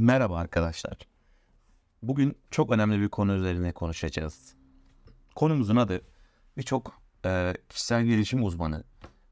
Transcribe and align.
Merhaba 0.00 0.38
arkadaşlar. 0.38 0.98
Bugün 2.02 2.38
çok 2.50 2.70
önemli 2.70 3.00
bir 3.00 3.08
konu 3.08 3.34
üzerine 3.34 3.72
konuşacağız. 3.72 4.54
Konumuzun 5.34 5.76
adı 5.76 6.00
birçok 6.56 7.00
e, 7.24 7.54
kişisel 7.68 8.04
gelişim 8.04 8.44
uzmanı 8.44 8.84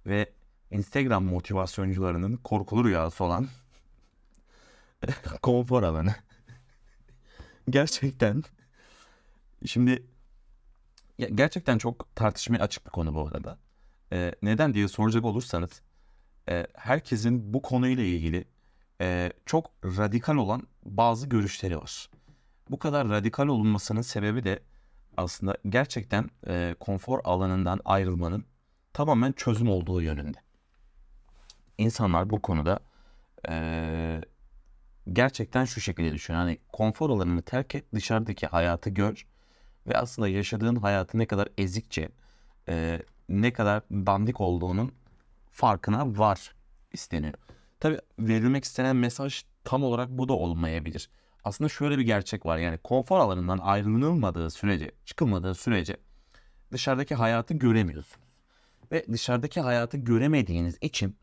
ve 0.06 0.32
Instagram 0.71 1.24
motivasyoncularının 1.24 2.37
korkulu 2.37 2.84
rüyası 2.84 3.24
olan 3.24 3.48
konfor 5.42 5.82
alanı. 5.82 6.14
gerçekten 7.71 8.43
şimdi 9.67 10.07
ya, 11.19 11.29
gerçekten 11.29 11.79
çok 11.79 12.17
tartışmaya 12.17 12.59
açık 12.59 12.87
bir 12.87 12.91
konu 12.91 13.14
bu 13.14 13.29
arada. 13.29 13.59
E, 14.12 14.35
neden 14.43 14.75
diye 14.75 14.89
soracak 14.89 15.25
olursanız 15.25 15.83
e, 16.48 16.67
herkesin 16.75 17.55
bu 17.55 17.62
konuyla 17.62 18.05
ilgili 18.05 18.55
e, 19.00 19.32
çok 19.46 19.70
radikal 19.84 20.36
olan 20.36 20.62
bazı 20.84 21.26
görüşleri 21.26 21.78
var. 21.78 22.10
Bu 22.70 22.78
kadar 22.78 23.09
radikal 23.09 23.48
olunmasının 23.48 24.02
sebebi 24.02 24.45
de 24.45 24.60
aslında 25.16 25.56
gerçekten 25.68 26.30
e, 26.46 26.74
konfor 26.80 27.20
alanından 27.24 27.80
ayrılmanın 27.84 28.45
tamamen 28.92 29.32
çözüm 29.32 29.68
olduğu 29.68 30.02
yönünde. 30.02 30.38
İnsanlar 31.78 32.30
bu 32.30 32.42
konuda 32.42 32.80
e, 33.48 34.20
gerçekten 35.12 35.65
şu 35.65 35.80
şekilde 35.80 36.12
düşünüyor. 36.12 36.42
Hani 36.45 36.59
konfor 36.73 37.10
alanını 37.10 37.42
terk 37.42 37.74
et, 37.74 37.84
dışarıdaki 37.95 38.46
hayatı 38.46 38.90
gör 38.90 39.26
ve 39.87 39.98
aslında 39.98 40.28
yaşadığın 40.28 40.76
hayatı 40.76 41.18
ne 41.18 41.26
kadar 41.26 41.48
ezikçe, 41.59 42.09
e, 42.68 43.02
ne 43.28 43.52
kadar 43.52 43.82
dandik 43.90 44.40
olduğunun 44.40 44.92
farkına 45.51 46.18
var 46.18 46.54
isteniyor. 46.92 47.34
Tabii 47.80 47.98
verilmek 48.19 48.65
istenen 48.65 48.97
mesaj 48.97 49.45
tam 49.65 49.85
olarak 49.85 50.11
bu 50.11 50.29
da 50.29 50.33
olmayabilir. 50.33 51.11
Aslında 51.45 51.69
şöyle 51.69 51.99
bir 51.99 52.02
gerçek 52.02 52.47
var. 52.47 52.59
Yani 52.59 52.79
konfor 52.79 53.19
alanından 53.19 53.59
ayrılmadığı 53.59 54.51
sürece, 54.51 54.91
çıkılmadığı 55.05 55.55
sürece 55.55 55.96
dışarıdaki 56.73 57.15
hayatı 57.15 57.55
göremiyorsunuz. 57.55 58.27
Ve 58.93 59.07
dışarıdaki 59.13 59.60
hayatı 59.60 59.96
göremediğiniz 59.96 60.79
için 60.80 61.16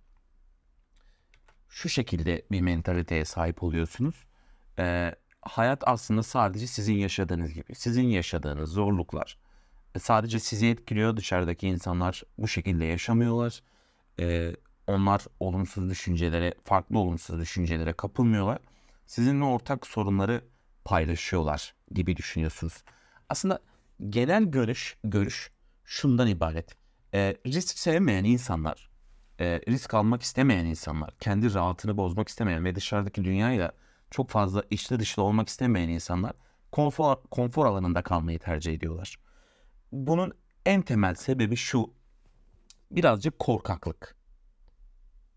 şu 1.70 1.90
şekilde 1.90 2.46
bir 2.52 2.62
mentaliteye 2.62 3.26
sahip 3.26 3.64
oluyorsunuz. 3.64 4.16
Ee, 4.80 5.16
hayat 5.42 5.84
aslında 5.88 6.24
sadece 6.24 6.68
sizin 6.68 6.94
yaşadığınız 6.94 7.54
gibi. 7.54 7.76
Sizin 7.76 8.04
yaşadığınız 8.08 8.70
zorluklar 8.70 9.38
sadece 10.00 10.40
sizi 10.40 10.68
etkiliyor. 10.68 11.18
Dışarıdaki 11.18 11.68
insanlar 11.68 12.24
bu 12.38 12.48
şekilde 12.48 12.86
yaşamıyorlar. 12.86 13.64
Ee, 14.20 14.56
onlar 14.88 15.26
olumsuz 15.40 15.90
düşüncelere, 15.90 16.54
farklı 16.64 17.00
olumsuz 17.00 17.40
düşüncelere 17.40 17.94
kapılmıyorlar. 17.94 18.60
Sizinle 19.06 19.44
ortak 19.46 19.88
sorunları 19.88 20.42
paylaşıyorlar 20.86 21.74
gibi 21.92 22.18
düşünüyorsunuz. 22.18 22.84
Aslında 23.30 23.60
genel 24.10 24.44
görüş 24.44 24.98
görüş 25.04 25.52
şundan 25.84 26.28
ibaret. 26.28 26.76
E, 27.14 27.38
risk 27.48 27.80
sevmeyen 27.80 28.24
insanlar, 28.24 28.90
e, 29.40 29.62
risk 29.68 29.94
almak 29.94 30.22
istemeyen 30.22 30.66
insanlar, 30.66 31.14
kendi 31.20 31.54
rahatını 31.54 31.98
bozmak 31.98 32.28
istemeyen 32.28 32.66
ve 32.66 32.76
dışarıdaki 32.76 33.24
dünyayla 33.24 33.72
çok 34.12 34.30
fazla 34.30 34.64
içli 34.70 35.00
dışlı 35.00 35.24
olmak 35.24 35.50
istemeyen 35.50 35.90
insanlar 35.90 36.34
konfor, 36.72 37.16
konfor 37.32 37.66
alanında 37.66 38.02
kalmayı 38.02 38.40
tercih 38.40 38.74
ediyorlar. 38.74 39.20
Bunun 39.92 40.34
en 40.66 40.82
temel 40.82 41.16
sebebi 41.16 41.56
şu. 41.56 41.94
Birazcık 42.92 43.40
korkaklık 43.40 44.16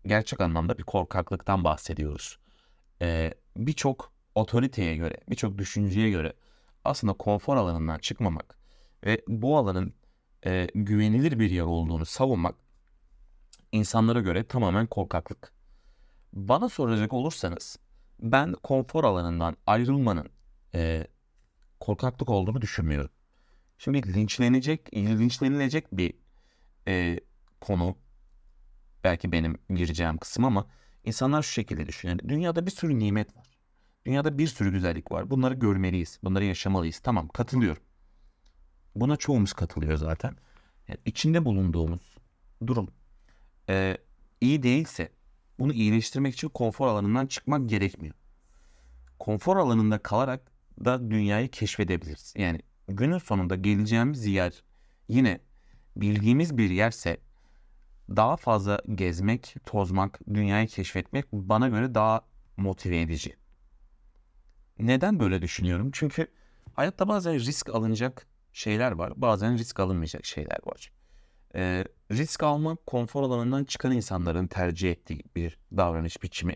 gerçek 0.07 0.41
anlamda 0.41 0.77
bir 0.77 0.83
korkaklıktan 0.83 1.63
bahsediyoruz. 1.63 2.39
Ee, 3.01 3.33
birçok 3.57 4.11
otoriteye 4.35 4.95
göre, 4.95 5.17
birçok 5.29 5.57
düşünceye 5.57 6.09
göre 6.09 6.33
aslında 6.83 7.13
konfor 7.13 7.57
alanından 7.57 7.99
çıkmamak 7.99 8.57
ve 9.05 9.21
bu 9.27 9.57
alanın 9.57 9.93
e, 10.45 10.67
güvenilir 10.75 11.39
bir 11.39 11.49
yer 11.49 11.63
olduğunu 11.63 12.05
savunmak 12.05 12.55
insanlara 13.71 14.19
göre 14.21 14.47
tamamen 14.47 14.87
korkaklık. 14.87 15.53
Bana 16.33 16.69
soracak 16.69 17.13
olursanız 17.13 17.79
ben 18.19 18.53
konfor 18.53 19.03
alanından 19.03 19.57
ayrılmanın 19.67 20.29
e, 20.75 21.07
korkaklık 21.79 22.29
olduğunu 22.29 22.61
düşünmüyorum. 22.61 23.11
Şimdi 23.77 24.13
linçlenecek, 24.13 24.93
linçlenilecek 24.95 25.85
bir 25.91 26.13
e, 26.87 27.19
konu 27.61 27.95
belki 29.07 29.31
benim 29.31 29.57
gireceğim 29.69 30.17
kısım 30.17 30.45
ama 30.45 30.67
insanlar 31.03 31.43
şu 31.43 31.51
şekilde 31.51 31.85
düşünüyor. 31.85 32.19
Dünyada 32.27 32.65
bir 32.65 32.71
sürü 32.71 32.99
nimet 32.99 33.37
var. 33.37 33.47
Dünyada 34.05 34.37
bir 34.37 34.47
sürü 34.47 34.71
güzellik 34.71 35.11
var. 35.11 35.29
Bunları 35.29 35.53
görmeliyiz. 35.53 36.19
Bunları 36.23 36.45
yaşamalıyız. 36.45 36.99
Tamam 36.99 37.27
katılıyorum. 37.27 37.83
Buna 38.95 39.17
çoğumuz 39.17 39.53
katılıyor 39.53 39.97
zaten. 39.97 40.35
Yani 40.87 40.99
içinde 41.05 41.45
bulunduğumuz 41.45 42.17
durum 42.67 42.87
e, 43.69 43.97
iyi 44.41 44.63
değilse 44.63 45.11
bunu 45.59 45.73
iyileştirmek 45.73 46.33
için 46.33 46.49
konfor 46.49 46.87
alanından 46.87 47.27
çıkmak 47.27 47.69
gerekmiyor. 47.69 48.15
Konfor 49.19 49.57
alanında 49.57 49.97
kalarak 49.97 50.51
da 50.85 51.11
dünyayı 51.11 51.49
keşfedebiliriz. 51.49 52.33
Yani 52.37 52.59
günün 52.87 53.17
sonunda 53.17 53.55
geleceğimiz 53.55 54.25
yer 54.25 54.63
yine 55.07 55.39
bildiğimiz 55.95 56.57
bir 56.57 56.69
yerse 56.69 57.17
daha 58.09 58.37
fazla 58.37 58.81
gezmek, 58.95 59.55
tozmak, 59.65 60.19
dünyayı 60.33 60.67
keşfetmek 60.67 61.25
bana 61.31 61.67
göre 61.67 61.95
daha 61.95 62.21
motive 62.57 63.01
edici. 63.01 63.35
Neden 64.79 65.19
böyle 65.19 65.41
düşünüyorum? 65.41 65.89
Çünkü 65.93 66.27
hayatta 66.73 67.07
bazen 67.07 67.33
risk 67.33 67.69
alınacak 67.69 68.27
şeyler 68.53 68.91
var, 68.91 69.13
bazen 69.15 69.57
risk 69.57 69.79
alınmayacak 69.79 70.25
şeyler 70.25 70.59
var. 70.65 70.91
Ee, 71.55 71.85
risk 72.11 72.43
almak 72.43 72.85
konfor 72.85 73.23
alanından 73.23 73.63
çıkan 73.63 73.91
insanların 73.91 74.47
tercih 74.47 74.91
ettiği 74.91 75.23
bir 75.35 75.57
davranış 75.77 76.23
biçimi 76.23 76.55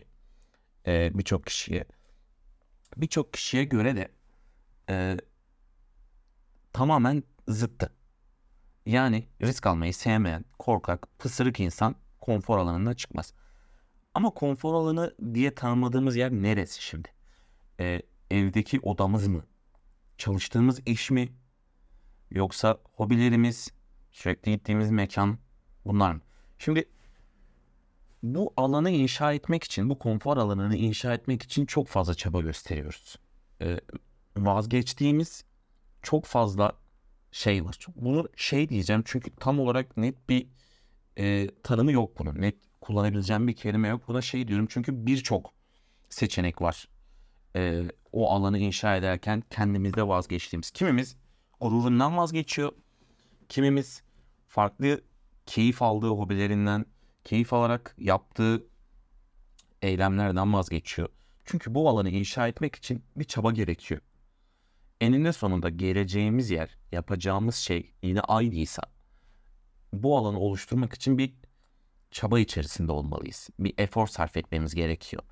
ee, 0.86 1.10
birçok 1.14 1.46
kişiye. 1.46 1.84
Birçok 2.96 3.32
kişiye 3.32 3.64
göre 3.64 3.96
de 3.96 4.08
e, 4.90 5.16
tamamen 6.72 7.22
zıttı. 7.48 7.92
Yani 8.86 9.28
risk 9.42 9.66
almayı 9.66 9.94
sevmeyen, 9.94 10.44
korkak, 10.58 11.08
pısırık 11.18 11.60
insan 11.60 11.94
konfor 12.20 12.58
alanından 12.58 12.94
çıkmaz. 12.94 13.34
Ama 14.14 14.30
konfor 14.30 14.74
alanı 14.74 15.14
diye 15.34 15.54
tanımladığımız 15.54 16.16
yer 16.16 16.32
neresi 16.32 16.82
şimdi? 16.82 17.08
Ee, 17.80 18.02
evdeki 18.30 18.80
odamız 18.80 19.26
mı? 19.26 19.46
Çalıştığımız 20.18 20.80
iş 20.86 21.10
mi? 21.10 21.28
Yoksa 22.30 22.78
hobilerimiz, 22.92 23.70
sürekli 24.10 24.52
gittiğimiz 24.52 24.90
mekan 24.90 25.38
bunlar 25.84 26.12
mı? 26.12 26.20
Şimdi 26.58 26.88
bu 28.22 28.52
alanı 28.56 28.90
inşa 28.90 29.32
etmek 29.32 29.64
için, 29.64 29.90
bu 29.90 29.98
konfor 29.98 30.36
alanını 30.36 30.76
inşa 30.76 31.14
etmek 31.14 31.42
için 31.42 31.66
çok 31.66 31.88
fazla 31.88 32.14
çaba 32.14 32.40
gösteriyoruz. 32.40 33.16
Ee, 33.60 33.80
vazgeçtiğimiz 34.36 35.44
çok 36.02 36.24
fazla 36.24 36.81
şey 37.32 37.64
var. 37.64 37.78
Bunu 37.96 38.28
şey 38.36 38.68
diyeceğim 38.68 39.02
çünkü 39.06 39.30
tam 39.36 39.60
olarak 39.60 39.96
net 39.96 40.28
bir 40.28 40.46
e, 41.18 41.48
tanımı 41.62 41.92
yok 41.92 42.18
bunun. 42.18 42.40
Net 42.40 42.56
kullanabileceğim 42.80 43.48
bir 43.48 43.56
kelime 43.56 43.88
yok. 43.88 44.08
Buna 44.08 44.20
şey 44.20 44.48
diyorum 44.48 44.66
çünkü 44.70 45.06
birçok 45.06 45.52
seçenek 46.08 46.62
var. 46.62 46.88
E, 47.56 47.82
o 48.12 48.30
alanı 48.30 48.58
inşa 48.58 48.96
ederken 48.96 49.42
kendimizde 49.50 50.08
vazgeçtiğimiz. 50.08 50.70
Kimimiz 50.70 51.16
gururundan 51.60 52.16
vazgeçiyor. 52.16 52.72
Kimimiz 53.48 54.02
farklı 54.48 55.00
keyif 55.46 55.82
aldığı 55.82 56.08
hobilerinden, 56.08 56.86
keyif 57.24 57.52
alarak 57.52 57.94
yaptığı 57.98 58.66
eylemlerden 59.82 60.52
vazgeçiyor. 60.52 61.08
Çünkü 61.44 61.74
bu 61.74 61.88
alanı 61.88 62.10
inşa 62.10 62.48
etmek 62.48 62.74
için 62.74 63.04
bir 63.16 63.24
çaba 63.24 63.52
gerekiyor 63.52 64.00
eninde 65.02 65.32
sonunda 65.32 65.68
geleceğimiz 65.68 66.50
yer, 66.50 66.78
yapacağımız 66.92 67.54
şey 67.56 67.92
yine 68.02 68.20
aynıysa 68.20 68.82
bu 69.92 70.18
alanı 70.18 70.38
oluşturmak 70.38 70.94
için 70.94 71.18
bir 71.18 71.34
çaba 72.10 72.38
içerisinde 72.38 72.92
olmalıyız. 72.92 73.50
Bir 73.58 73.74
efor 73.78 74.06
sarf 74.06 74.36
etmemiz 74.36 74.74
gerekiyor. 74.74 75.22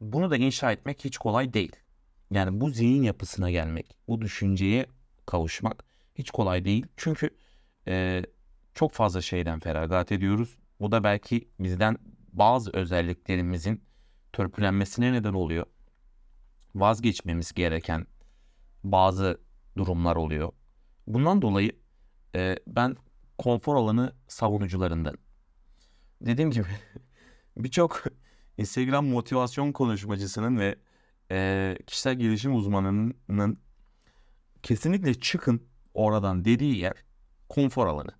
Bunu 0.00 0.30
da 0.30 0.36
inşa 0.36 0.72
etmek 0.72 1.04
hiç 1.04 1.18
kolay 1.18 1.52
değil. 1.52 1.76
Yani 2.30 2.60
bu 2.60 2.70
zihin 2.70 3.02
yapısına 3.02 3.50
gelmek, 3.50 3.96
bu 4.08 4.20
düşünceye 4.20 4.86
kavuşmak 5.26 5.84
hiç 6.14 6.30
kolay 6.30 6.64
değil. 6.64 6.86
Çünkü 6.96 7.30
e, 7.88 8.22
çok 8.74 8.92
fazla 8.92 9.22
şeyden 9.22 9.60
feragat 9.60 10.12
ediyoruz. 10.12 10.58
Bu 10.80 10.92
da 10.92 11.04
belki 11.04 11.48
bizden 11.58 11.96
bazı 12.32 12.70
özelliklerimizin 12.72 13.84
törpülenmesine 14.32 15.12
neden 15.12 15.32
oluyor. 15.32 15.66
Vazgeçmemiz 16.74 17.52
gereken 17.52 18.06
bazı 18.84 19.40
durumlar 19.76 20.16
oluyor. 20.16 20.52
Bundan 21.06 21.42
dolayı 21.42 21.72
e, 22.34 22.56
ben 22.66 22.96
konfor 23.38 23.76
alanı 23.76 24.12
savunucularından. 24.28 25.16
Dediğim 26.20 26.50
gibi 26.50 26.66
birçok 27.56 28.04
Instagram 28.58 29.06
motivasyon 29.06 29.72
konuşmacısının 29.72 30.58
ve 30.58 30.76
e, 31.30 31.78
kişisel 31.86 32.14
gelişim 32.14 32.54
uzmanının 32.54 33.58
kesinlikle 34.62 35.14
çıkın 35.14 35.62
oradan 35.94 36.44
dediği 36.44 36.76
yer 36.78 36.94
konfor 37.48 37.86
alanı. 37.86 38.10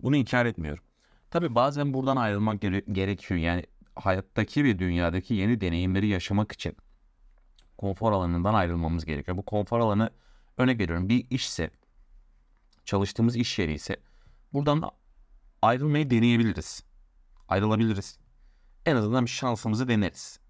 Bunu 0.00 0.16
inkar 0.16 0.46
etmiyorum. 0.46 0.84
Tabi 1.30 1.54
bazen 1.54 1.94
buradan 1.94 2.16
ayrılmak 2.16 2.60
gere- 2.60 2.84
gerekiyor. 2.92 3.40
Yani 3.40 3.64
hayattaki 3.94 4.64
ve 4.64 4.78
dünyadaki 4.78 5.34
yeni 5.34 5.60
deneyimleri 5.60 6.08
yaşamak 6.08 6.52
için 6.52 6.76
konfor 7.78 8.12
alanından 8.12 8.54
ayrılmamız 8.54 9.04
gerekiyor. 9.04 9.36
Bu 9.36 9.42
konfor 9.44 9.80
alanı 9.80 10.10
örnek 10.58 10.80
veriyorum 10.80 11.08
bir 11.08 11.26
işse 11.30 11.70
çalıştığımız 12.84 13.36
iş 13.36 13.58
yeri 13.58 13.72
ise 13.72 13.96
buradan 14.52 14.90
ayrılmayı 15.62 16.10
deneyebiliriz. 16.10 16.84
Ayrılabiliriz. 17.48 18.18
En 18.86 18.96
azından 18.96 19.24
bir 19.24 19.30
şansımızı 19.30 19.88
deneriz. 19.88 20.40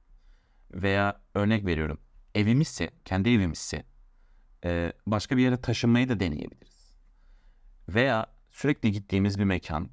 Veya 0.73 1.21
örnek 1.35 1.67
veriyorum 1.67 1.99
evimizse, 2.37 2.91
kendi 3.05 3.31
evimizse 3.31 3.85
e, 4.65 4.93
başka 5.07 5.37
bir 5.37 5.43
yere 5.43 5.61
taşınmayı 5.61 6.09
da 6.09 6.21
deneyebiliriz. 6.21 6.97
Veya 7.89 8.27
sürekli 8.51 8.93
gittiğimiz 8.93 9.39
bir 9.39 9.45
mekan, 9.45 9.91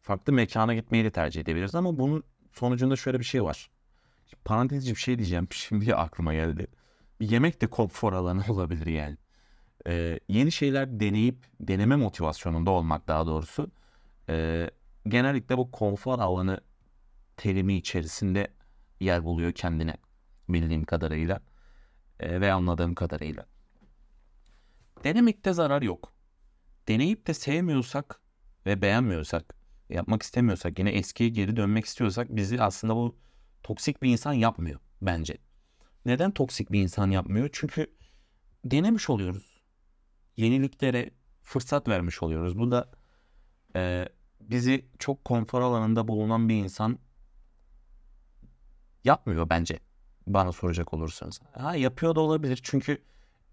farklı 0.00 0.32
mekana 0.32 0.74
gitmeyi 0.74 1.04
de 1.04 1.10
tercih 1.10 1.40
edebiliriz 1.40 1.74
ama 1.74 1.98
bunun 1.98 2.24
sonucunda 2.52 2.96
şöyle 2.96 3.18
bir 3.18 3.24
şey 3.24 3.44
var. 3.44 3.70
Parantezci 4.44 4.90
bir 4.90 5.00
şey 5.00 5.18
diyeceğim 5.18 5.48
şimdi 5.52 5.94
aklıma 5.94 6.34
geldi. 6.34 6.66
Yemek 7.20 7.60
de 7.60 7.66
konfor 7.66 8.12
alanı 8.12 8.44
olabilir 8.52 8.86
yani. 8.86 9.16
Ee, 9.86 10.20
yeni 10.28 10.52
şeyler 10.52 11.00
deneyip 11.00 11.46
deneme 11.60 11.96
motivasyonunda 11.96 12.70
olmak 12.70 13.08
daha 13.08 13.26
doğrusu. 13.26 13.70
Ee, 14.28 14.70
genellikle 15.08 15.58
bu 15.58 15.70
konfor 15.70 16.18
alanı 16.18 16.60
terimi 17.36 17.74
içerisinde 17.74 18.48
yer 19.00 19.24
buluyor 19.24 19.52
kendine 19.52 19.96
bildiğim 20.48 20.84
kadarıyla 20.84 21.40
e, 22.20 22.40
ve 22.40 22.52
anladığım 22.52 22.94
kadarıyla. 22.94 23.46
Denemekte 25.04 25.52
zarar 25.52 25.82
yok. 25.82 26.12
Deneyip 26.88 27.26
de 27.26 27.34
sevmiyorsak 27.34 28.20
ve 28.66 28.82
beğenmiyorsak, 28.82 29.54
yapmak 29.88 30.22
istemiyorsak, 30.22 30.78
yine 30.78 30.90
eskiye 30.90 31.30
geri 31.30 31.56
dönmek 31.56 31.84
istiyorsak 31.84 32.36
bizi 32.36 32.62
aslında 32.62 32.96
bu 32.96 33.16
toksik 33.66 34.02
bir 34.02 34.10
insan 34.10 34.32
yapmıyor 34.32 34.80
bence. 35.02 35.38
Neden 36.04 36.30
toksik 36.30 36.72
bir 36.72 36.82
insan 36.82 37.10
yapmıyor? 37.10 37.48
Çünkü 37.52 37.86
denemiş 38.64 39.10
oluyoruz. 39.10 39.62
Yeniliklere 40.36 41.10
fırsat 41.42 41.88
vermiş 41.88 42.22
oluyoruz. 42.22 42.58
Bu 42.58 42.70
da 42.70 42.90
e, 43.76 44.08
bizi 44.40 44.86
çok 44.98 45.24
konfor 45.24 45.60
alanında 45.60 46.08
bulunan 46.08 46.48
bir 46.48 46.54
insan 46.54 46.98
yapmıyor 49.04 49.50
bence. 49.50 49.78
Bana 50.26 50.52
soracak 50.52 50.94
olursanız. 50.94 51.40
Ha 51.52 51.76
yapıyor 51.76 52.14
da 52.14 52.20
olabilir 52.20 52.60
çünkü 52.62 53.02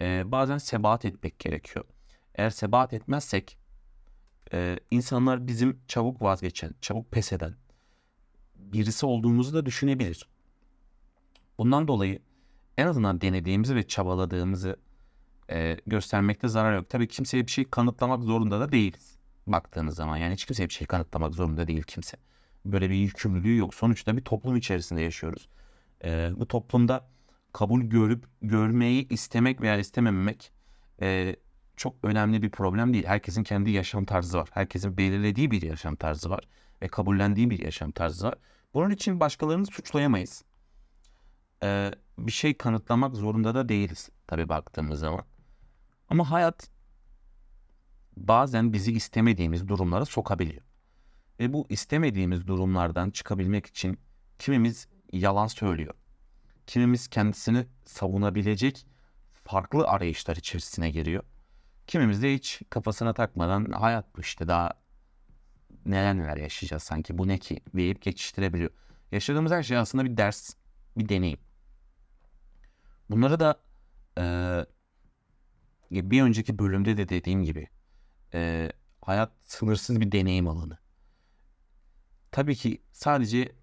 e, 0.01 0.31
bazen 0.31 0.57
sebat 0.57 1.05
etmek 1.05 1.39
gerekiyor. 1.39 1.85
Eğer 2.35 2.49
sebat 2.49 2.93
etmezsek 2.93 3.57
e, 4.53 4.79
insanlar 4.91 5.47
bizim 5.47 5.81
çabuk 5.87 6.21
vazgeçen, 6.21 6.71
çabuk 6.81 7.11
pes 7.11 7.33
eden 7.33 7.62
birisi 8.73 9.05
olduğumuzu 9.05 9.53
da 9.53 9.65
düşünebilir. 9.65 10.27
Bundan 11.57 11.87
dolayı 11.87 12.19
en 12.77 12.87
azından 12.87 13.21
denediğimizi 13.21 13.75
ve 13.75 13.87
çabaladığımızı 13.87 14.77
e, 15.51 15.77
göstermekte 15.87 16.47
zarar 16.47 16.75
yok. 16.75 16.89
Tabii 16.89 17.07
kimseye 17.07 17.47
bir 17.47 17.51
şey 17.51 17.65
kanıtlamak 17.65 18.23
zorunda 18.23 18.59
da 18.59 18.71
değiliz. 18.71 19.17
Baktığınız 19.47 19.95
zaman 19.95 20.17
yani 20.17 20.33
hiç 20.33 20.45
kimseye 20.45 20.69
bir 20.69 20.73
şey 20.73 20.87
kanıtlamak 20.87 21.35
zorunda 21.35 21.67
değil 21.67 21.83
kimse. 21.83 22.17
Böyle 22.65 22.89
bir 22.89 22.95
yükümlülüğü 22.95 23.57
yok. 23.57 23.73
Sonuçta 23.73 24.17
bir 24.17 24.21
toplum 24.21 24.55
içerisinde 24.55 25.01
yaşıyoruz. 25.01 25.49
E, 26.03 26.31
bu 26.35 26.47
toplumda 26.47 27.07
kabul 27.53 27.81
görüp 27.81 28.25
görmeyi 28.41 29.07
istemek 29.09 29.61
veya 29.61 29.77
istememek 29.77 30.51
e, 31.01 31.35
çok 31.75 31.95
önemli 32.03 32.41
bir 32.41 32.51
problem 32.51 32.93
değil. 32.93 33.05
Herkesin 33.05 33.43
kendi 33.43 33.71
yaşam 33.71 34.05
tarzı 34.05 34.37
var. 34.37 34.49
Herkesin 34.51 34.97
belirlediği 34.97 35.51
bir 35.51 35.61
yaşam 35.61 35.95
tarzı 35.95 36.29
var 36.29 36.43
ve 36.81 36.87
kabullendiği 36.87 37.49
bir 37.49 37.59
yaşam 37.59 37.91
tarzı 37.91 38.27
var. 38.27 38.35
Bunun 38.73 38.89
için 38.89 39.19
başkalarını 39.19 39.65
suçlayamayız. 39.65 40.43
Ee, 41.63 41.91
bir 42.17 42.31
şey 42.31 42.57
kanıtlamak 42.57 43.15
zorunda 43.15 43.55
da 43.55 43.69
değiliz 43.69 44.09
tabii 44.27 44.49
baktığımız 44.49 44.99
zaman. 44.99 45.25
Ama 46.09 46.31
hayat 46.31 46.69
bazen 48.17 48.73
bizi 48.73 48.91
istemediğimiz 48.91 49.67
durumlara 49.67 50.05
sokabiliyor. 50.05 50.61
Ve 51.39 51.53
bu 51.53 51.65
istemediğimiz 51.69 52.47
durumlardan 52.47 53.09
çıkabilmek 53.09 53.65
için 53.65 53.99
kimimiz 54.39 54.87
yalan 55.11 55.47
söylüyor. 55.47 55.93
Kimimiz 56.67 57.07
kendisini 57.07 57.65
savunabilecek 57.85 58.87
farklı 59.43 59.87
arayışlar 59.87 60.35
içerisine 60.35 60.89
giriyor. 60.89 61.23
Kimimiz 61.87 62.23
de 62.23 62.33
hiç 62.33 62.61
kafasına 62.69 63.13
takmadan 63.13 63.71
hayat 63.71 64.17
bu 64.17 64.21
işte 64.21 64.47
daha 64.47 64.82
neler 65.85 66.17
neler 66.17 66.37
yaşayacağız 66.37 66.83
sanki 66.83 67.17
bu 67.17 67.27
ne 67.27 67.37
ki 67.37 67.59
deyip 67.75 68.01
geçiştirebiliyor. 68.01 68.71
Yaşadığımız 69.11 69.51
her 69.51 69.63
şey 69.63 69.77
aslında 69.77 70.05
bir 70.05 70.17
ders, 70.17 70.53
bir 70.97 71.09
deneyim. 71.09 71.39
Bunları 73.09 73.39
da 73.39 73.61
e, 74.17 74.21
bir 75.91 76.21
önceki 76.21 76.59
bölümde 76.59 76.97
de 76.97 77.09
dediğim 77.09 77.43
gibi 77.43 77.67
e, 78.33 78.71
hayat 79.01 79.31
sınırsız 79.43 80.01
bir 80.01 80.11
deneyim 80.11 80.47
alanı. 80.47 80.77
Tabii 82.31 82.55
ki 82.55 82.81
sadece 82.91 83.55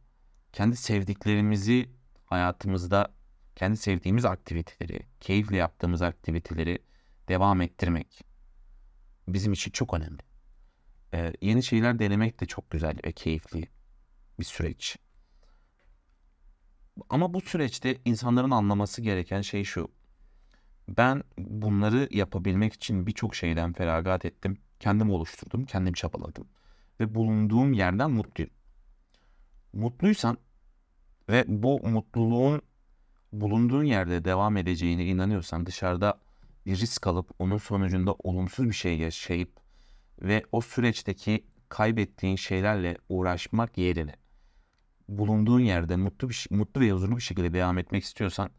kendi 0.53 0.77
sevdiklerimizi 0.77 1.91
hayatımızda 2.25 3.15
kendi 3.57 3.77
sevdiğimiz 3.77 4.25
aktiviteleri, 4.25 5.03
keyifle 5.21 5.57
yaptığımız 5.57 6.03
aktiviteleri 6.03 6.79
devam 7.29 7.61
ettirmek 7.61 8.25
bizim 9.29 9.53
için 9.53 9.71
çok 9.71 9.95
önemli. 9.95 10.30
Ee, 11.15 11.33
yeni 11.41 11.63
şeyler 11.63 11.99
denemek 11.99 12.41
de 12.41 12.47
çok 12.47 12.71
güzel 12.71 12.97
ve 13.05 13.13
keyifli 13.13 13.69
bir 14.39 14.45
süreç. 14.45 14.97
Ama 17.09 17.35
bu 17.35 17.41
süreçte 17.41 17.99
insanların 18.05 18.51
anlaması 18.51 19.03
gereken 19.03 19.41
şey 19.41 19.65
şu. 19.65 19.89
Ben 20.89 21.23
bunları 21.39 22.09
yapabilmek 22.11 22.73
için 22.73 23.07
birçok 23.07 23.35
şeyden 23.35 23.73
feragat 23.73 24.25
ettim. 24.25 24.59
Kendim 24.81 25.11
oluşturdum, 25.11 25.65
kendim 25.65 25.93
çabaladım. 25.93 26.49
Ve 27.01 27.15
bulunduğum 27.15 27.73
yerden 27.73 28.11
mutluyum. 28.11 28.51
Mutluysan 29.73 30.39
ve 31.29 31.45
bu 31.49 31.89
mutluluğun 31.89 32.63
bulunduğun 33.33 33.85
yerde 33.85 34.25
devam 34.25 34.57
edeceğine 34.57 35.05
inanıyorsan 35.07 35.67
dışarıda 35.67 36.21
bir 36.67 36.77
risk 36.77 37.07
alıp 37.07 37.31
onun 37.39 37.59
sonucunda 37.59 38.13
olumsuz 38.13 38.69
bir 38.69 38.75
şey 38.75 38.99
yaşayıp 38.99 39.60
ve 40.23 40.43
o 40.53 40.61
süreçteki 40.61 41.47
kaybettiğin 41.69 42.37
şeylerle 42.37 42.97
uğraşmak 43.09 43.79
yerine 43.79 44.15
bulunduğun 45.09 45.61
yerde 45.61 45.97
mutlu 45.97 46.29
bir 46.29 46.47
mutlu 46.51 46.81
ve 46.81 46.93
huzurlu 46.93 47.17
bir 47.17 47.23
şekilde 47.23 47.53
devam 47.53 47.79
etmek 47.79 48.05
istiyorsan 48.05 48.51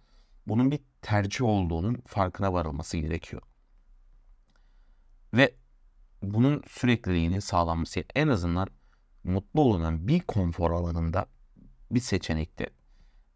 bunun 0.48 0.72
bir 0.72 0.80
tercih 1.02 1.46
olduğunun 1.46 2.04
farkına 2.08 2.54
varılması 2.54 2.98
gerekiyor. 2.98 3.42
Ve 5.34 5.56
bunun 6.24 6.64
sürekliliğini 6.68 7.42
sağlanması 7.42 8.04
en 8.16 8.28
azından 8.28 8.68
mutlu 9.24 9.62
olunan 9.62 10.08
bir 10.08 10.20
konfor 10.20 10.72
alanında 10.72 11.26
bir 11.92 12.00
seçenekte 12.00 12.70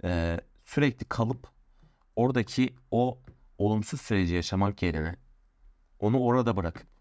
e, 0.03 0.39
sürekli 0.65 1.05
kalıp 1.05 1.48
oradaki 2.15 2.75
o 2.91 3.20
olumsuz 3.58 4.01
süreci 4.01 4.34
yaşamak 4.34 4.82
yerine 4.82 5.15
onu 6.00 6.20
orada 6.20 6.58
bırakıp 6.58 6.94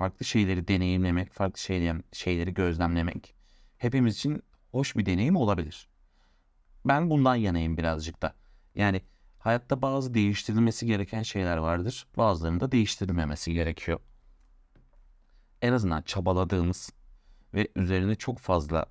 farklı 0.00 0.24
şeyleri 0.24 0.68
deneyimlemek, 0.68 1.32
farklı 1.32 1.60
şeyleri, 1.60 2.02
şeyleri 2.12 2.54
gözlemlemek 2.54 3.34
hepimiz 3.78 4.16
için 4.16 4.42
hoş 4.70 4.96
bir 4.96 5.06
deneyim 5.06 5.36
olabilir. 5.36 5.88
Ben 6.84 7.10
bundan 7.10 7.34
yanayım 7.34 7.76
birazcık 7.76 8.22
da. 8.22 8.34
Yani 8.74 9.02
hayatta 9.38 9.82
bazı 9.82 10.14
değiştirilmesi 10.14 10.86
gereken 10.86 11.22
şeyler 11.22 11.56
vardır. 11.56 12.06
Bazılarının 12.16 12.60
da 12.60 12.72
değiştirilmemesi 12.72 13.52
gerekiyor. 13.52 14.00
En 15.62 15.72
azından 15.72 16.02
çabaladığımız 16.02 16.90
ve 17.54 17.68
üzerine 17.76 18.14
çok 18.14 18.38
fazla 18.38 18.86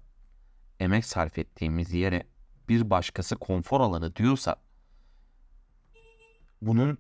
emek 0.80 1.06
sarf 1.06 1.38
ettiğimiz 1.38 1.94
yere 1.94 2.24
bir 2.70 2.90
başkası 2.90 3.36
konfor 3.36 3.82
alanı 3.82 4.16
diyorsa 4.16 4.56
bunun 6.62 6.98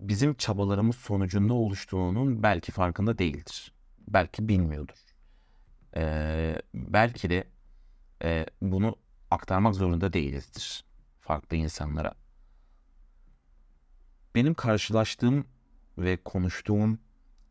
bizim 0.00 0.34
çabalarımız 0.34 0.96
sonucunda 0.96 1.54
oluştuğunun 1.54 2.42
belki 2.42 2.72
farkında 2.72 3.18
değildir. 3.18 3.72
Belki 4.08 4.48
bilmiyordur. 4.48 4.96
Ee, 5.96 6.62
belki 6.74 7.30
de 7.30 7.44
e, 8.24 8.46
bunu 8.62 8.96
aktarmak 9.30 9.74
zorunda 9.74 10.12
değilizdir 10.12 10.84
farklı 11.20 11.56
insanlara. 11.56 12.14
Benim 14.34 14.54
karşılaştığım 14.54 15.44
ve 15.98 16.16
konuştuğum 16.16 16.98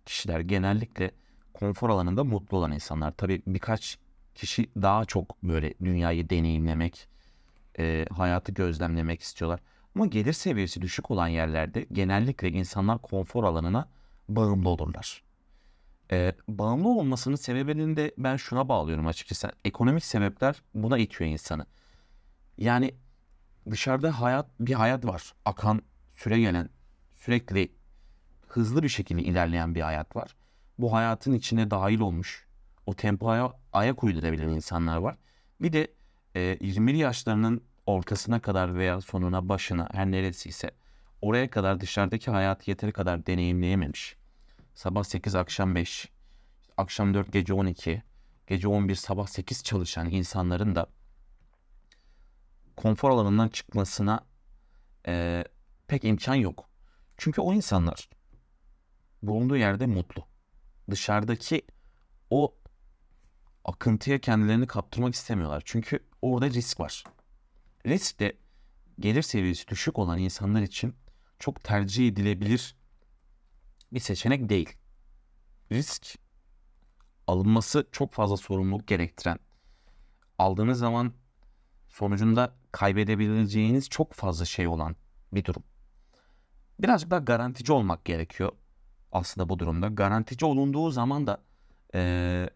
kişiler 0.06 0.40
genellikle 0.40 1.12
konfor 1.54 1.90
alanında 1.90 2.24
mutlu 2.24 2.58
olan 2.58 2.72
insanlar. 2.72 3.12
Tabii 3.18 3.42
birkaç 3.48 3.98
kişi 4.36 4.70
daha 4.82 5.06
çok 5.06 5.44
böyle 5.44 5.74
dünyayı 5.84 6.30
deneyimlemek, 6.30 7.08
e, 7.80 8.06
hayatı 8.12 8.52
gözlemlemek 8.52 9.22
istiyorlar. 9.22 9.60
Ama 9.96 10.06
gelir 10.06 10.34
seviyesi 10.34 10.82
düşük 10.82 11.12
olan 11.12 11.28
yerlerde 11.28 11.86
genellikle 11.92 12.50
insanlar 12.50 13.02
konfor 13.02 13.44
alanına 13.44 13.90
bağımlı 14.30 14.70
olurlar. 14.70 15.24
Ee, 16.12 16.36
bağımlı 16.48 16.90
olmasının 16.90 17.36
sebebini 17.36 17.98
de 17.98 18.14
ben 18.18 18.36
şuna 18.36 18.70
bağlıyorum 18.70 19.08
açıkçası. 19.08 19.52
Ekonomik 19.66 20.06
sebepler 20.06 20.62
buna 20.74 20.98
itiyor 20.98 21.30
insanı. 21.30 21.66
Yani 22.58 22.96
dışarıda 23.70 24.22
hayat 24.22 24.48
bir 24.60 24.74
hayat 24.74 25.06
var. 25.06 25.34
Akan, 25.46 25.82
süre 26.10 26.40
gelen, 26.40 26.70
sürekli 27.12 27.72
hızlı 28.48 28.84
bir 28.84 28.90
şekilde 28.90 29.22
ilerleyen 29.22 29.76
bir 29.76 29.82
hayat 29.82 30.16
var. 30.16 30.36
Bu 30.78 30.94
hayatın 30.94 31.34
içine 31.34 31.72
dahil 31.72 32.00
olmuş, 32.00 32.48
o 32.86 32.94
tempoya 32.94 33.54
ayak 33.74 34.04
uydurabilen 34.04 34.50
insanlar 34.50 34.98
var. 34.98 35.18
Bir 35.62 35.74
de 35.74 35.88
e, 36.36 36.58
20'li 36.62 36.98
yaşlarının 36.98 37.64
ortasına 37.90 38.42
kadar 38.42 38.76
veya 38.76 39.02
sonuna, 39.02 39.50
başına 39.50 39.90
her 39.92 40.12
neresiyse 40.12 40.72
oraya 41.22 41.50
kadar 41.50 41.80
dışarıdaki 41.80 42.32
hayatı 42.32 42.70
yeteri 42.70 42.92
kadar 42.92 43.26
deneyimleyememiş. 43.26 44.16
Sabah 44.74 45.04
8, 45.04 45.36
akşam 45.36 45.76
5, 45.76 46.10
akşam 46.78 47.14
4, 47.14 47.34
gece 47.34 47.54
12, 47.54 48.04
gece 48.48 48.68
11, 48.68 48.96
sabah 48.96 49.28
8 49.28 49.64
çalışan 49.64 50.10
insanların 50.10 50.76
da 50.76 50.88
konfor 52.76 53.10
alanından 53.10 53.48
çıkmasına 53.48 54.26
e, 55.08 55.44
pek 55.88 56.04
imkan 56.04 56.36
yok. 56.36 56.70
Çünkü 57.18 57.42
o 57.42 57.54
insanlar 57.54 58.10
bulunduğu 59.24 59.58
yerde 59.58 59.86
mutlu. 59.86 60.24
Dışarıdaki 60.92 61.62
o 62.30 62.56
akıntıya 63.66 64.20
kendilerini 64.22 64.68
kaptırmak 64.68 65.14
istemiyorlar. 65.14 65.62
Çünkü 65.66 66.00
orada 66.22 66.50
risk 66.50 66.80
var. 66.80 67.04
Risk 67.90 68.20
de 68.20 68.38
gelir 69.00 69.22
seviyesi 69.22 69.68
düşük 69.68 70.00
olan 70.00 70.18
insanlar 70.18 70.62
için 70.62 70.96
çok 71.40 71.64
tercih 71.64 72.08
edilebilir 72.08 72.76
bir 73.94 74.00
seçenek 74.00 74.50
değil. 74.50 74.70
Risk 75.72 76.16
alınması 77.28 77.88
çok 77.92 78.14
fazla 78.14 78.38
sorumluluk 78.38 78.88
gerektiren, 78.88 79.40
aldığınız 80.38 80.80
zaman 80.80 81.14
sonucunda 81.88 82.56
kaybedebileceğiniz 82.72 83.90
çok 83.90 84.14
fazla 84.14 84.46
şey 84.46 84.68
olan 84.68 84.96
bir 85.34 85.46
durum. 85.46 85.64
Birazcık 86.80 87.12
daha 87.12 87.20
garantici 87.20 87.74
olmak 87.74 88.06
gerekiyor 88.06 88.52
aslında 89.12 89.50
bu 89.50 89.60
durumda. 89.60 89.88
Garantici 89.88 90.52
olunduğu 90.52 90.92
zaman 90.92 91.28
da 91.28 91.44
ee, 91.96 92.50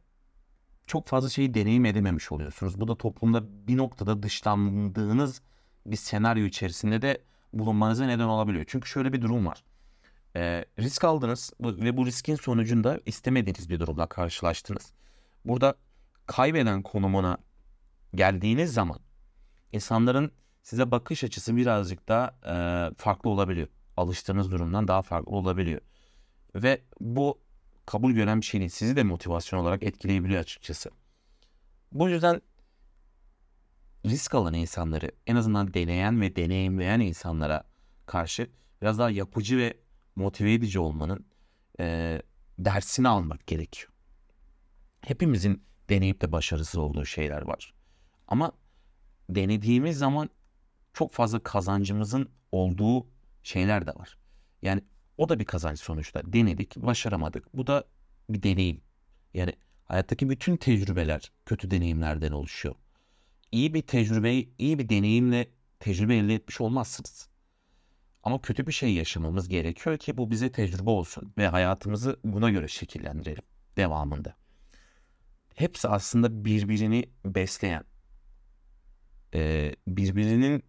çok 0.87 1.07
fazla 1.07 1.29
şeyi 1.29 1.53
deneyim 1.53 1.85
edememiş 1.85 2.31
oluyorsunuz. 2.31 2.79
Bu 2.79 2.87
da 2.87 2.95
toplumda 2.95 3.67
bir 3.67 3.77
noktada 3.77 4.23
dışlandığınız 4.23 5.41
bir 5.85 5.95
senaryo 5.95 6.45
içerisinde 6.45 7.01
de 7.01 7.21
bulunmanıza 7.53 8.05
neden 8.05 8.23
olabiliyor. 8.23 8.65
Çünkü 8.67 8.89
şöyle 8.89 9.13
bir 9.13 9.21
durum 9.21 9.45
var. 9.45 9.63
Ee, 10.35 10.65
risk 10.79 11.03
aldınız 11.03 11.53
ve 11.59 11.97
bu 11.97 12.05
riskin 12.05 12.35
sonucunda 12.35 12.99
istemediğiniz 13.05 13.69
bir 13.69 13.79
durumla 13.79 14.07
karşılaştınız. 14.07 14.93
Burada 15.45 15.75
kaybeden 16.25 16.81
konumuna 16.81 17.37
geldiğiniz 18.15 18.73
zaman 18.73 18.99
insanların 19.71 20.31
size 20.63 20.91
bakış 20.91 21.23
açısı 21.23 21.55
birazcık 21.55 22.07
daha 22.07 22.35
e, 22.45 22.55
farklı 22.97 23.29
olabiliyor. 23.29 23.67
Alıştığınız 23.97 24.51
durumdan 24.51 24.87
daha 24.87 25.01
farklı 25.01 25.31
olabiliyor. 25.31 25.81
Ve 26.55 26.81
bu 26.99 27.42
kabul 27.85 28.11
gören 28.11 28.41
bir 28.41 28.45
şey 28.45 28.59
değil. 28.59 28.69
Sizi 28.69 28.95
de 28.95 29.03
motivasyon 29.03 29.59
olarak 29.59 29.83
etkileyebiliyor 29.83 30.39
açıkçası. 30.39 30.89
Bu 31.91 32.09
yüzden 32.09 32.41
risk 34.05 34.35
alan 34.35 34.53
insanları 34.53 35.11
en 35.27 35.35
azından 35.35 35.73
deneyen 35.73 36.21
ve 36.21 36.35
deneyimleyen 36.35 36.99
insanlara 36.99 37.63
karşı 38.05 38.49
biraz 38.81 38.99
daha 38.99 39.09
yapıcı 39.09 39.57
ve 39.57 39.77
motive 40.15 40.53
edici 40.53 40.79
olmanın 40.79 41.25
e, 41.79 42.21
dersini 42.59 43.07
almak 43.07 43.47
gerekiyor. 43.47 43.91
Hepimizin 45.01 45.63
deneyip 45.89 46.21
de 46.21 46.31
başarısız 46.31 46.75
olduğu 46.75 47.05
şeyler 47.05 47.41
var. 47.41 47.73
Ama 48.27 48.51
denediğimiz 49.29 49.97
zaman 49.97 50.29
çok 50.93 51.13
fazla 51.13 51.39
kazancımızın 51.39 52.29
olduğu 52.51 53.07
şeyler 53.43 53.87
de 53.87 53.95
var. 53.95 54.17
Yani 54.61 54.83
o 55.17 55.29
da 55.29 55.39
bir 55.39 55.45
kazanç 55.45 55.79
sonuçta. 55.79 56.33
Denedik, 56.33 56.75
başaramadık. 56.75 57.57
Bu 57.57 57.67
da 57.67 57.83
bir 58.29 58.43
deneyim. 58.43 58.81
Yani 59.33 59.53
hayattaki 59.85 60.29
bütün 60.29 60.57
tecrübeler 60.57 61.31
kötü 61.45 61.71
deneyimlerden 61.71 62.31
oluşuyor. 62.31 62.75
İyi 63.51 63.73
bir 63.73 63.81
tecrübeyi, 63.81 64.53
iyi 64.57 64.79
bir 64.79 64.89
deneyimle 64.89 65.47
tecrübe 65.79 66.15
elde 66.15 66.35
etmiş 66.35 66.61
olmazsınız. 66.61 67.29
Ama 68.23 68.41
kötü 68.41 68.67
bir 68.67 68.71
şey 68.71 68.93
yaşamamız 68.93 69.49
gerekiyor 69.49 69.97
ki 69.97 70.17
bu 70.17 70.31
bize 70.31 70.51
tecrübe 70.51 70.89
olsun 70.89 71.33
ve 71.37 71.47
hayatımızı 71.47 72.19
buna 72.23 72.49
göre 72.49 72.67
şekillendirelim 72.67 73.43
devamında. 73.77 74.35
Hepsi 75.55 75.87
aslında 75.87 76.45
birbirini 76.45 77.09
besleyen, 77.25 77.83
birbirinin 79.87 80.63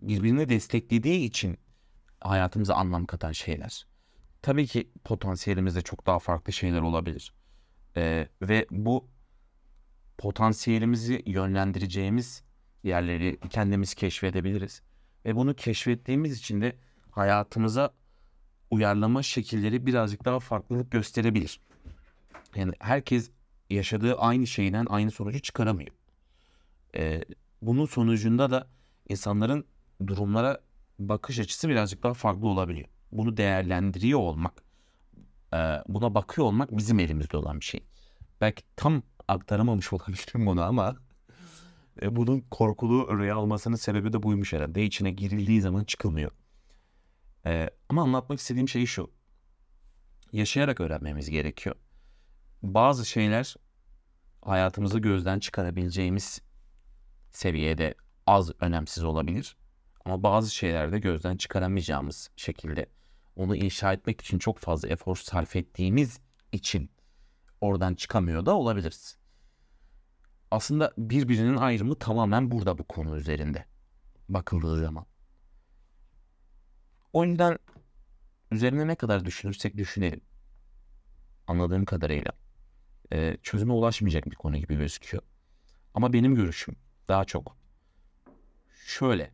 birbirini 0.00 0.48
desteklediği 0.48 1.24
için 1.24 1.58
hayatımıza 2.24 2.74
anlam 2.74 3.06
katan 3.06 3.32
şeyler. 3.32 3.86
Tabii 4.42 4.66
ki 4.66 4.90
potansiyelimizde 5.04 5.82
çok 5.82 6.06
daha 6.06 6.18
farklı 6.18 6.52
şeyler 6.52 6.80
olabilir. 6.80 7.34
Ee, 7.96 8.28
ve 8.42 8.66
bu 8.70 9.08
potansiyelimizi 10.18 11.22
yönlendireceğimiz 11.26 12.42
yerleri 12.82 13.38
kendimiz 13.50 13.94
keşfedebiliriz. 13.94 14.82
Ve 15.24 15.36
bunu 15.36 15.54
keşfettiğimiz 15.54 16.38
için 16.38 16.60
de 16.60 16.76
hayatımıza 17.10 17.94
uyarlama 18.70 19.22
şekilleri 19.22 19.86
birazcık 19.86 20.24
daha 20.24 20.40
farklılık 20.40 20.90
gösterebilir. 20.90 21.60
Yani 22.56 22.72
herkes 22.80 23.30
yaşadığı 23.70 24.14
aynı 24.14 24.46
şeyden 24.46 24.86
aynı 24.88 25.10
sonucu 25.10 25.42
çıkaramıyor. 25.42 25.90
Ee, 26.96 27.24
bunun 27.62 27.86
sonucunda 27.86 28.50
da 28.50 28.68
insanların 29.08 29.66
durumlara 30.06 30.60
bakış 30.98 31.38
açısı 31.38 31.68
birazcık 31.68 32.02
daha 32.02 32.14
farklı 32.14 32.48
olabiliyor. 32.48 32.88
Bunu 33.12 33.36
değerlendiriyor 33.36 34.18
olmak, 34.18 34.62
e, 35.54 35.56
buna 35.88 36.14
bakıyor 36.14 36.46
olmak 36.46 36.76
bizim 36.76 36.98
elimizde 36.98 37.36
olan 37.36 37.60
bir 37.60 37.64
şey. 37.64 37.84
Belki 38.40 38.62
tam 38.76 39.02
aktaramamış 39.28 39.92
olabilirim 39.92 40.46
bunu 40.46 40.62
ama 40.62 40.96
e, 42.02 42.16
bunun 42.16 42.40
korkulu 42.40 43.18
rüya 43.18 43.36
almasının 43.36 43.76
sebebi 43.76 44.12
de 44.12 44.22
buymuş 44.22 44.52
herhalde. 44.52 44.84
İçine 44.84 45.10
girildiği 45.10 45.60
zaman 45.60 45.84
çıkılmıyor. 45.84 46.30
E, 47.46 47.70
ama 47.88 48.02
anlatmak 48.02 48.38
istediğim 48.38 48.68
şey 48.68 48.86
şu. 48.86 49.10
Yaşayarak 50.32 50.80
öğrenmemiz 50.80 51.30
gerekiyor. 51.30 51.76
Bazı 52.62 53.06
şeyler 53.06 53.54
hayatımızı 54.42 54.98
gözden 54.98 55.38
çıkarabileceğimiz 55.38 56.42
seviyede 57.32 57.94
az 58.26 58.50
önemsiz 58.60 59.04
olabilir. 59.04 59.56
Ama 60.04 60.22
bazı 60.22 60.54
şeylerde 60.54 60.98
gözden 60.98 61.36
çıkaramayacağımız 61.36 62.30
şekilde 62.36 62.86
onu 63.36 63.56
inşa 63.56 63.92
etmek 63.92 64.20
için 64.20 64.38
çok 64.38 64.58
fazla 64.58 64.88
efor 64.88 65.16
sarf 65.16 65.56
ettiğimiz 65.56 66.20
için 66.52 66.90
oradan 67.60 67.94
çıkamıyor 67.94 68.46
da 68.46 68.54
olabiliriz. 68.56 69.18
Aslında 70.50 70.92
birbirinin 70.98 71.56
ayrımı 71.56 71.98
tamamen 71.98 72.50
burada 72.50 72.78
bu 72.78 72.84
konu 72.84 73.16
üzerinde 73.16 73.64
bakıldığı 74.28 74.78
zaman. 74.78 75.06
O 77.12 77.24
yüzden 77.24 77.58
üzerine 78.50 78.86
ne 78.86 78.94
kadar 78.94 79.24
düşünürsek 79.24 79.76
düşünelim. 79.76 80.20
Anladığım 81.46 81.84
kadarıyla 81.84 82.32
e, 83.12 83.36
çözüme 83.42 83.72
ulaşmayacak 83.72 84.24
bir 84.26 84.36
konu 84.36 84.56
gibi 84.56 84.76
gözüküyor. 84.76 85.22
Ama 85.94 86.12
benim 86.12 86.34
görüşüm 86.34 86.76
daha 87.08 87.24
çok 87.24 87.56
şöyle 88.86 89.33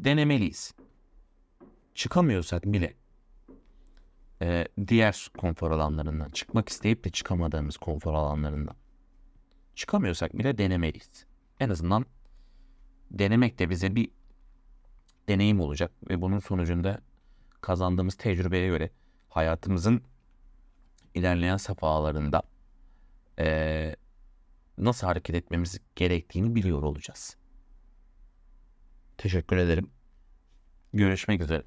denemeliyiz. 0.00 0.74
Çıkamıyorsak 1.94 2.64
bile 2.64 2.94
e, 4.42 4.68
diğer 4.88 5.28
konfor 5.38 5.70
alanlarından 5.70 6.30
çıkmak 6.30 6.68
isteyip 6.68 7.04
de 7.04 7.10
çıkamadığımız 7.10 7.76
konfor 7.76 8.14
alanlarından 8.14 8.76
çıkamıyorsak 9.74 10.38
bile 10.38 10.58
denemeliyiz. 10.58 11.26
En 11.60 11.68
azından 11.68 12.06
denemek 13.10 13.58
de 13.58 13.70
bize 13.70 13.94
bir 13.96 14.10
deneyim 15.28 15.60
olacak 15.60 15.92
ve 16.10 16.22
bunun 16.22 16.38
sonucunda 16.38 17.00
kazandığımız 17.60 18.14
tecrübeye 18.14 18.66
göre 18.66 18.90
hayatımızın 19.28 20.02
ilerleyen 21.14 21.56
safhalarında 21.56 22.42
e, 23.38 23.96
nasıl 24.78 25.06
hareket 25.06 25.36
etmemiz 25.36 25.80
gerektiğini 25.96 26.54
biliyor 26.54 26.82
olacağız. 26.82 27.36
Teşekkür 29.18 29.56
ederim. 29.56 29.90
Görüşmek 30.92 31.40
üzere. 31.40 31.62